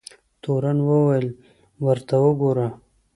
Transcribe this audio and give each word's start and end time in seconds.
تورن 0.41 0.77
وویل 0.89 1.27
ورته 1.85 2.15
وګوره. 2.23 2.67